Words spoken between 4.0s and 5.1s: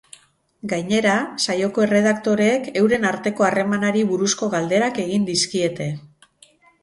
buruzko galderak